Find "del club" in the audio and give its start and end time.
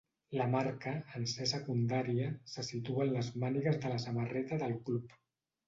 4.67-5.19